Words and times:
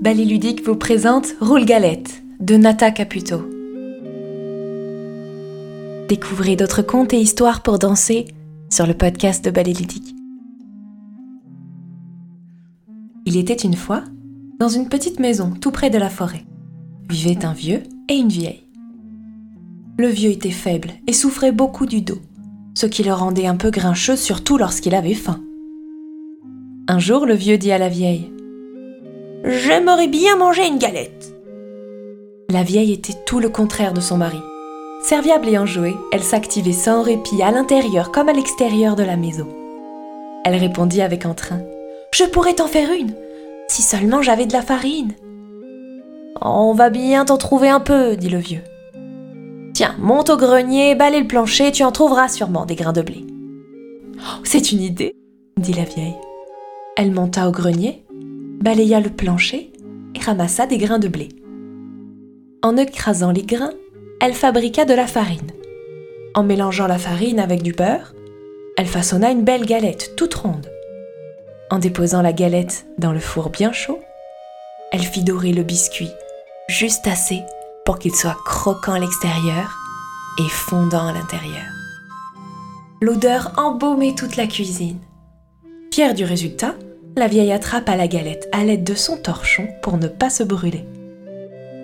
Ballet 0.00 0.24
Ludique 0.24 0.64
vous 0.64 0.76
présente 0.76 1.34
Roule 1.40 1.64
Galette 1.64 2.22
de 2.38 2.56
Nata 2.56 2.92
Caputo. 2.92 3.50
Découvrez 6.08 6.54
d'autres 6.54 6.82
contes 6.82 7.12
et 7.12 7.20
histoires 7.20 7.64
pour 7.64 7.80
danser 7.80 8.28
sur 8.70 8.86
le 8.86 8.94
podcast 8.94 9.44
de 9.44 9.50
Ballet 9.50 9.72
Ludique. 9.72 10.14
Il 13.26 13.36
était 13.36 13.54
une 13.54 13.74
fois, 13.74 14.04
dans 14.60 14.68
une 14.68 14.88
petite 14.88 15.18
maison 15.18 15.50
tout 15.50 15.72
près 15.72 15.90
de 15.90 15.98
la 15.98 16.10
forêt, 16.10 16.44
vivaient 17.10 17.44
un 17.44 17.52
vieux 17.52 17.82
et 18.08 18.14
une 18.14 18.28
vieille. 18.28 18.68
Le 19.98 20.06
vieux 20.06 20.30
était 20.30 20.52
faible 20.52 20.92
et 21.08 21.12
souffrait 21.12 21.50
beaucoup 21.50 21.86
du 21.86 22.02
dos, 22.02 22.20
ce 22.76 22.86
qui 22.86 23.02
le 23.02 23.12
rendait 23.12 23.48
un 23.48 23.56
peu 23.56 23.70
grincheux 23.70 24.16
surtout 24.16 24.58
lorsqu'il 24.58 24.94
avait 24.94 25.14
faim. 25.14 25.40
Un 26.86 27.00
jour, 27.00 27.26
le 27.26 27.34
vieux 27.34 27.58
dit 27.58 27.72
à 27.72 27.78
la 27.78 27.88
vieille 27.88 28.30
J'aimerais 29.50 30.08
bien 30.08 30.36
manger 30.36 30.66
une 30.66 30.76
galette. 30.76 31.32
La 32.50 32.62
vieille 32.62 32.92
était 32.92 33.16
tout 33.24 33.40
le 33.40 33.48
contraire 33.48 33.94
de 33.94 34.00
son 34.02 34.18
mari. 34.18 34.42
Serviable 35.02 35.48
et 35.48 35.56
enjouée, 35.56 35.96
elle 36.12 36.22
s'activait 36.22 36.72
sans 36.72 37.02
répit 37.02 37.42
à 37.42 37.50
l'intérieur 37.50 38.12
comme 38.12 38.28
à 38.28 38.34
l'extérieur 38.34 38.94
de 38.94 39.04
la 39.04 39.16
maison. 39.16 39.48
Elle 40.44 40.56
répondit 40.56 41.00
avec 41.00 41.24
entrain 41.24 41.62
Je 42.12 42.24
pourrais 42.24 42.56
t'en 42.56 42.66
faire 42.66 42.92
une, 42.92 43.14
si 43.68 43.80
seulement 43.80 44.20
j'avais 44.20 44.44
de 44.44 44.52
la 44.52 44.60
farine. 44.60 45.14
On 46.42 46.74
va 46.74 46.90
bien 46.90 47.24
t'en 47.24 47.38
trouver 47.38 47.70
un 47.70 47.80
peu, 47.80 48.16
dit 48.16 48.28
le 48.28 48.38
vieux. 48.38 48.64
Tiens, 49.72 49.94
monte 49.98 50.28
au 50.28 50.36
grenier, 50.36 50.94
balaye 50.94 51.22
le 51.22 51.26
plancher, 51.26 51.72
tu 51.72 51.84
en 51.84 51.92
trouveras 51.92 52.28
sûrement 52.28 52.66
des 52.66 52.74
grains 52.74 52.92
de 52.92 53.00
blé. 53.00 53.24
Oh, 54.18 54.40
c'est 54.44 54.72
une 54.72 54.82
idée, 54.82 55.14
dit 55.56 55.72
la 55.72 55.84
vieille. 55.84 56.16
Elle 56.98 57.12
monta 57.12 57.48
au 57.48 57.50
grenier, 57.50 58.04
balaya 58.60 59.00
le 59.00 59.10
plancher 59.10 59.72
et 60.14 60.20
ramassa 60.20 60.66
des 60.66 60.78
grains 60.78 60.98
de 60.98 61.08
blé. 61.08 61.28
En 62.62 62.76
écrasant 62.76 63.30
les 63.30 63.44
grains, 63.44 63.74
elle 64.20 64.34
fabriqua 64.34 64.84
de 64.84 64.94
la 64.94 65.06
farine. 65.06 65.52
En 66.34 66.42
mélangeant 66.42 66.86
la 66.86 66.98
farine 66.98 67.38
avec 67.38 67.62
du 67.62 67.72
beurre, 67.72 68.14
elle 68.76 68.86
façonna 68.86 69.30
une 69.30 69.44
belle 69.44 69.64
galette 69.64 70.14
toute 70.16 70.34
ronde. 70.34 70.70
En 71.70 71.78
déposant 71.78 72.22
la 72.22 72.32
galette 72.32 72.86
dans 72.98 73.12
le 73.12 73.20
four 73.20 73.50
bien 73.50 73.72
chaud, 73.72 74.00
elle 74.92 75.02
fit 75.02 75.22
dorer 75.22 75.52
le 75.52 75.62
biscuit 75.62 76.10
juste 76.68 77.06
assez 77.06 77.42
pour 77.84 77.98
qu'il 77.98 78.14
soit 78.14 78.36
croquant 78.44 78.92
à 78.92 78.98
l'extérieur 78.98 79.76
et 80.38 80.48
fondant 80.48 81.06
à 81.06 81.12
l'intérieur. 81.12 81.64
L'odeur 83.00 83.52
embaumait 83.56 84.14
toute 84.14 84.36
la 84.36 84.46
cuisine. 84.46 84.98
Fière 85.92 86.14
du 86.14 86.24
résultat, 86.24 86.74
la 87.18 87.26
vieille 87.26 87.52
attrapa 87.52 87.96
la 87.96 88.06
galette 88.06 88.48
à 88.52 88.64
l'aide 88.64 88.84
de 88.84 88.94
son 88.94 89.16
torchon 89.16 89.68
pour 89.82 89.98
ne 89.98 90.06
pas 90.06 90.30
se 90.30 90.42
brûler. 90.42 90.84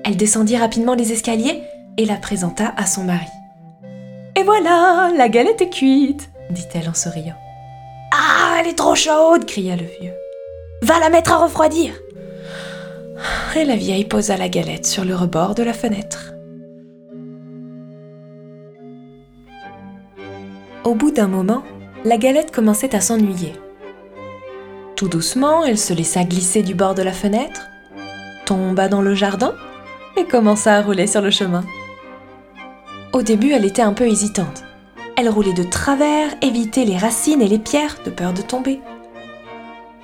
Elle 0.05 0.17
descendit 0.17 0.57
rapidement 0.57 0.95
les 0.95 1.13
escaliers 1.13 1.63
et 1.99 2.05
la 2.05 2.17
présenta 2.17 2.73
à 2.77 2.87
son 2.87 3.05
mari. 3.05 3.27
Et 4.37 4.43
voilà, 4.43 5.11
la 5.17 5.29
galette 5.29 5.61
est 5.61 5.71
cuite, 5.71 6.31
dit-elle 6.51 6.89
en 6.89 6.95
souriant. 6.95 7.37
Ah, 8.13 8.59
elle 8.61 8.69
est 8.69 8.79
trop 8.79 8.95
chaude, 8.95 9.45
cria 9.45 9.77
le 9.77 9.87
vieux. 10.01 10.15
Va 10.83 11.01
la 11.01 11.11
mettre 11.11 11.33
à 11.33 11.39
refroidir. 11.39 11.93
Et 13.57 13.65
la 13.65 13.77
vieille 13.77 14.05
posa 14.05 14.37
la 14.37 14.48
galette 14.48 14.87
sur 14.87 15.05
le 15.05 15.15
rebord 15.15 15.55
de 15.55 15.63
la 15.63 15.73
fenêtre. 15.73 16.33
Au 20.85 20.95
bout 20.95 21.11
d'un 21.11 21.29
moment, 21.29 21.63
la 22.05 22.19
galette 22.19 22.51
commençait 22.51 22.95
à 22.95 23.01
s'ennuyer. 23.01 23.53
Tout 24.97 25.09
doucement, 25.09 25.64
elle 25.64 25.78
se 25.78 25.92
laissa 25.92 26.23
glisser 26.23 26.62
du 26.62 26.75
bord 26.75 26.95
de 26.95 27.03
la 27.03 27.12
fenêtre, 27.12 27.62
tomba 28.47 28.89
dans 28.89 29.03
le 29.03 29.14
jardin 29.14 29.55
et 30.17 30.25
commença 30.25 30.77
à 30.77 30.83
rouler 30.83 31.09
sur 31.09 31.20
le 31.20 31.31
chemin. 31.31 31.64
Au 33.12 33.23
début, 33.23 33.51
elle 33.51 33.64
était 33.64 33.83
un 33.83 33.92
peu 33.92 34.06
hésitante. 34.06 34.63
Elle 35.17 35.29
roulait 35.29 35.52
de 35.52 35.64
travers, 35.64 36.30
évitait 36.42 36.85
les 36.85 36.96
racines 36.96 37.42
et 37.42 37.48
les 37.48 37.58
pierres 37.58 37.96
de 38.05 38.11
peur 38.11 38.33
de 38.33 38.42
tomber. 38.42 38.80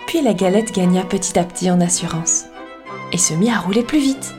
Puis 0.06 0.22
la 0.22 0.34
galette 0.34 0.72
gagna 0.72 1.04
petit 1.04 1.38
à 1.38 1.44
petit 1.44 1.70
en 1.70 1.80
assurance 1.80 2.46
et 3.12 3.18
se 3.18 3.34
mit 3.34 3.50
à 3.50 3.58
rouler 3.58 3.82
plus 3.82 4.00
vite, 4.00 4.34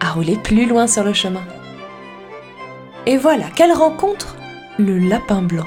à 0.00 0.10
rouler 0.10 0.36
plus 0.36 0.66
loin 0.66 0.88
sur 0.88 1.04
le 1.04 1.12
chemin. 1.12 1.42
Et 3.06 3.16
voilà 3.16 3.48
qu'elle 3.50 3.72
rencontre 3.72 4.34
le 4.78 4.98
lapin 4.98 5.42
blanc. 5.42 5.66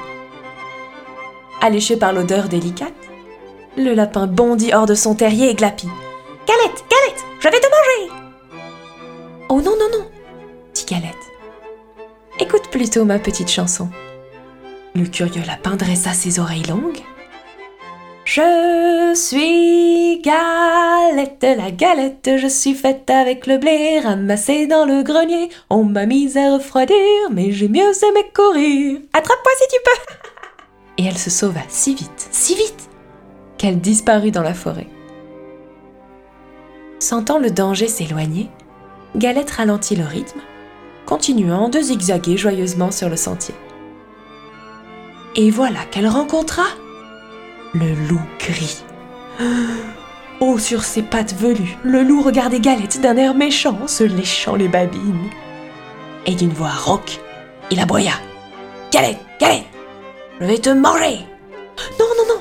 Alléché 1.61 1.95
par 1.95 2.11
l'odeur 2.11 2.49
délicate, 2.49 2.93
le 3.77 3.93
lapin 3.93 4.27
bondit 4.27 4.73
hors 4.73 4.85
de 4.85 4.95
son 4.95 5.15
terrier 5.15 5.49
et 5.49 5.55
glapit. 5.55 5.89
Galette, 6.47 6.83
Galette, 6.89 7.25
je 7.39 7.47
vais 7.47 7.59
te 7.59 7.67
manger 7.67 8.11
Oh 9.49 9.61
non, 9.61 9.75
non, 9.79 9.99
non, 9.99 10.05
dit 10.73 10.85
Galette. 10.85 11.13
Écoute 12.39 12.69
plutôt 12.71 13.05
ma 13.05 13.19
petite 13.19 13.49
chanson. 13.49 13.89
Le 14.95 15.05
curieux 15.05 15.43
lapin 15.45 15.75
dressa 15.75 16.13
ses 16.13 16.39
oreilles 16.39 16.63
longues. 16.63 17.01
Je 18.25 19.13
suis 19.15 20.21
Galette, 20.21 21.45
la 21.57 21.71
galette, 21.71 22.31
je 22.37 22.47
suis 22.47 22.73
faite 22.73 23.09
avec 23.09 23.47
le 23.47 23.57
blé 23.57 23.99
ramassé 23.99 24.67
dans 24.67 24.85
le 24.85 25.01
grenier. 25.03 25.49
On 25.69 25.83
m'a 25.85 26.05
mise 26.05 26.35
à 26.35 26.53
refroidir, 26.53 26.97
mais 27.31 27.51
j'ai 27.51 27.69
mieux 27.69 27.91
aimé 28.03 28.29
courir. 28.35 28.99
Attrape-moi 29.13 29.51
si 29.61 29.67
tu 29.69 29.81
peux 29.85 31.03
Et 31.03 31.07
elle 31.07 31.17
se 31.17 31.29
sauva 31.29 31.61
si 31.69 31.95
vite, 31.95 32.27
si 32.31 32.55
vite 32.55 32.86
qu'elle 33.57 33.79
disparut 33.79 34.31
dans 34.31 34.43
la 34.43 34.53
forêt. 34.53 34.87
Sentant 36.99 37.39
le 37.39 37.51
danger 37.51 37.87
s'éloigner, 37.87 38.49
Galette 39.15 39.51
ralentit 39.51 39.95
le 39.95 40.05
rythme, 40.05 40.39
continuant 41.05 41.69
de 41.69 41.79
zigzaguer 41.79 42.37
joyeusement 42.37 42.91
sur 42.91 43.09
le 43.09 43.15
sentier. 43.15 43.55
Et 45.35 45.51
voilà 45.51 45.85
qu'elle 45.91 46.07
rencontra 46.07 46.63
le 47.73 47.93
loup 48.07 48.21
gris. 48.39 48.83
Oh, 50.39 50.59
sur 50.59 50.83
ses 50.83 51.01
pattes 51.01 51.33
velues, 51.33 51.77
le 51.83 52.03
loup 52.03 52.21
regardait 52.21 52.59
Galette 52.59 53.01
d'un 53.01 53.17
air 53.17 53.33
méchant, 53.33 53.87
se 53.87 54.03
léchant 54.03 54.55
les 54.55 54.67
babines. 54.67 55.31
Et 56.27 56.35
d'une 56.35 56.53
voix 56.53 56.69
rauque, 56.69 57.19
il 57.71 57.79
aboya. 57.79 58.11
Galette, 58.91 59.17
Galette, 59.39 59.65
je 60.39 60.45
vais 60.45 60.59
te 60.59 60.69
manger 60.69 61.21
Non, 61.99 62.05
non, 62.17 62.35
non, 62.35 62.36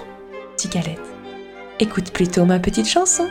Écoute 1.79 2.11
plutôt 2.13 2.45
ma 2.45 2.59
petite 2.59 2.89
chanson. 2.89 3.27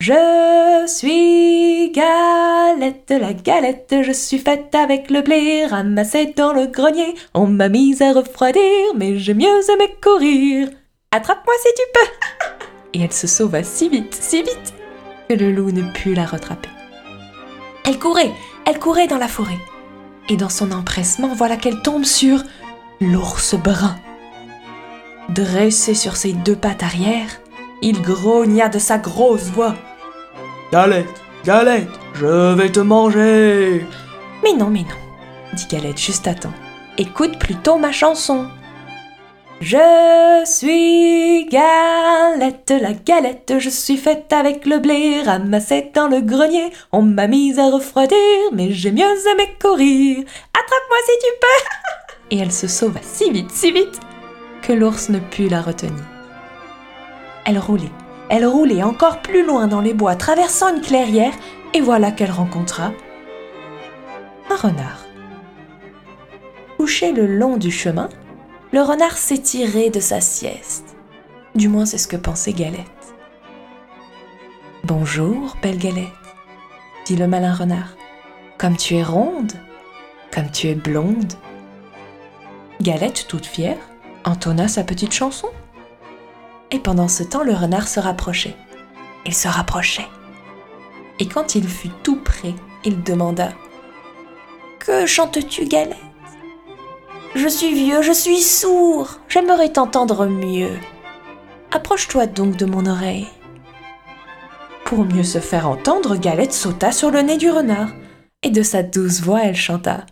Je 0.00 0.84
suis 0.86 1.90
galette, 1.92 3.10
la 3.10 3.32
galette, 3.32 3.94
je 4.02 4.12
suis 4.12 4.38
faite 4.38 4.74
avec 4.74 5.10
le 5.10 5.22
blé 5.22 5.66
ramassé 5.66 6.34
dans 6.36 6.52
le 6.52 6.66
grenier. 6.66 7.14
On 7.34 7.46
m'a 7.46 7.68
mise 7.68 8.02
à 8.02 8.12
refroidir, 8.12 8.62
mais 8.96 9.18
j'ai 9.18 9.34
mieux 9.34 9.70
aimé 9.70 9.94
courir. 10.02 10.68
Attrape-moi 11.12 11.54
si 11.62 11.68
tu 11.74 11.82
peux 11.94 12.98
Et 12.98 13.02
elle 13.02 13.12
se 13.12 13.26
sauva 13.26 13.62
si 13.62 13.88
vite, 13.88 14.14
si 14.14 14.42
vite, 14.42 14.74
que 15.28 15.34
le 15.34 15.52
loup 15.52 15.70
ne 15.70 15.92
put 15.92 16.14
la 16.14 16.26
rattraper. 16.26 16.70
Elle 17.84 17.98
courait, 17.98 18.32
elle 18.66 18.78
courait 18.78 19.08
dans 19.08 19.18
la 19.18 19.28
forêt. 19.28 19.58
Et 20.28 20.36
dans 20.36 20.48
son 20.48 20.72
empressement, 20.72 21.34
voilà 21.34 21.56
qu'elle 21.56 21.82
tombe 21.82 22.04
sur 22.04 22.42
l'ours 23.00 23.54
brun. 23.54 23.96
Dressé 25.28 25.94
sur 25.94 26.16
ses 26.16 26.32
deux 26.32 26.56
pattes 26.56 26.82
arrière, 26.82 27.28
il 27.80 28.02
grogna 28.02 28.68
de 28.68 28.78
sa 28.78 28.98
grosse 28.98 29.44
voix. 29.44 29.74
Galette, 30.72 31.22
Galette, 31.44 31.88
je 32.14 32.54
vais 32.54 32.70
te 32.70 32.80
manger. 32.80 33.86
Mais 34.42 34.52
non, 34.52 34.68
mais 34.68 34.80
non, 34.80 35.54
dit 35.54 35.66
Galette 35.70 36.00
juste 36.00 36.26
à 36.26 36.34
temps. 36.34 36.52
Écoute 36.98 37.38
plutôt 37.38 37.78
ma 37.78 37.92
chanson. 37.92 38.46
Je 39.60 40.42
suis 40.44 41.46
Galette, 41.46 42.74
la 42.80 42.92
galette, 42.92 43.54
je 43.58 43.70
suis 43.70 43.96
faite 43.96 44.32
avec 44.32 44.66
le 44.66 44.78
blé 44.80 45.22
ramassé 45.22 45.90
dans 45.94 46.08
le 46.08 46.20
grenier. 46.20 46.72
On 46.90 47.02
m'a 47.02 47.28
mise 47.28 47.60
à 47.60 47.70
refroidir, 47.70 48.18
mais 48.52 48.72
j'ai 48.72 48.90
mieux 48.90 49.04
aimé 49.04 49.56
courir. 49.60 50.18
Attrape-moi 50.18 50.98
si 51.06 51.12
tu 51.20 51.32
peux 51.40 52.30
Et 52.36 52.38
elle 52.40 52.52
se 52.52 52.66
sauva 52.66 53.00
si 53.02 53.30
vite, 53.30 53.52
si 53.52 53.70
vite 53.70 54.00
que 54.62 54.72
l'ours 54.72 55.08
ne 55.08 55.18
put 55.18 55.48
la 55.48 55.60
retenir. 55.60 56.04
Elle 57.44 57.58
roulait, 57.58 57.92
elle 58.28 58.46
roulait 58.46 58.82
encore 58.82 59.20
plus 59.20 59.44
loin 59.44 59.66
dans 59.66 59.80
les 59.80 59.94
bois, 59.94 60.16
traversant 60.16 60.74
une 60.74 60.80
clairière, 60.80 61.34
et 61.74 61.80
voilà 61.80 62.12
qu'elle 62.12 62.30
rencontra 62.30 62.92
un 64.50 64.56
renard. 64.56 65.04
Couché 66.78 67.12
le 67.12 67.26
long 67.26 67.56
du 67.56 67.70
chemin, 67.70 68.08
le 68.72 68.80
renard 68.80 69.16
s'étirait 69.16 69.90
de 69.90 70.00
sa 70.00 70.20
sieste. 70.20 70.96
Du 71.54 71.68
moins, 71.68 71.84
c'est 71.84 71.98
ce 71.98 72.08
que 72.08 72.16
pensait 72.16 72.52
Galette. 72.52 72.86
Bonjour, 74.84 75.56
belle 75.62 75.78
Galette, 75.78 76.08
dit 77.04 77.16
le 77.16 77.26
malin 77.26 77.52
renard. 77.52 77.96
Comme 78.58 78.76
tu 78.76 78.96
es 78.96 79.02
ronde, 79.02 79.52
comme 80.34 80.50
tu 80.50 80.68
es 80.68 80.74
blonde. 80.74 81.34
Galette, 82.80 83.26
toute 83.28 83.46
fière, 83.46 83.78
entonna 84.24 84.68
sa 84.68 84.84
petite 84.84 85.12
chanson. 85.12 85.48
Et 86.70 86.78
pendant 86.78 87.08
ce 87.08 87.22
temps, 87.22 87.42
le 87.42 87.52
renard 87.52 87.88
se 87.88 88.00
rapprochait. 88.00 88.56
Il 89.26 89.34
se 89.34 89.48
rapprochait. 89.48 90.08
Et 91.18 91.26
quand 91.26 91.54
il 91.54 91.68
fut 91.68 91.90
tout 92.02 92.16
prêt, 92.16 92.54
il 92.84 93.02
demanda 93.02 93.50
Que 94.78 95.06
chantes-tu, 95.06 95.66
Galette 95.66 95.96
Je 97.34 97.46
suis 97.46 97.74
vieux, 97.74 98.02
je 98.02 98.12
suis 98.12 98.40
sourd, 98.40 99.18
j'aimerais 99.28 99.72
t'entendre 99.72 100.26
mieux. 100.26 100.78
Approche-toi 101.70 102.26
donc 102.26 102.56
de 102.56 102.66
mon 102.66 102.86
oreille. 102.86 103.28
Pour 104.84 105.04
mieux 105.04 105.22
se 105.22 105.38
faire 105.38 105.68
entendre, 105.68 106.16
Galette 106.16 106.52
sauta 106.52 106.92
sur 106.92 107.10
le 107.10 107.20
nez 107.20 107.36
du 107.36 107.50
renard, 107.50 107.88
et 108.42 108.50
de 108.50 108.62
sa 108.62 108.82
douce 108.82 109.20
voix 109.20 109.42
elle 109.44 109.56
chanta 109.56 110.04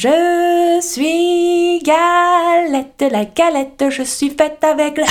Je 0.00 0.78
suis 0.80 1.82
Galette, 1.82 3.04
la 3.10 3.24
galette, 3.24 3.90
je 3.90 4.04
suis 4.04 4.30
faite 4.30 4.62
avec 4.62 4.96
la. 4.96 5.06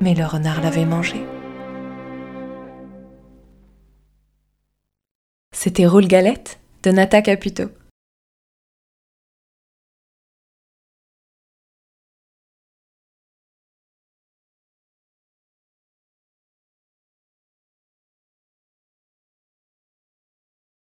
Mais 0.00 0.14
le 0.14 0.24
renard 0.24 0.62
l'avait 0.62 0.84
mangé. 0.84 1.26
C'était 5.52 5.86
Roule 5.86 6.06
Galette 6.06 6.60
de 6.84 6.92
Nata 6.92 7.20
Caputo. 7.20 7.64